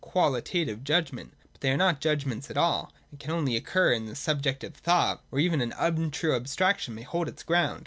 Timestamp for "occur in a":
3.55-4.15